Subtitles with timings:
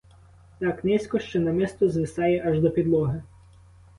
[0.59, 3.21] Так низько, що намисто звисає аж до підлоги.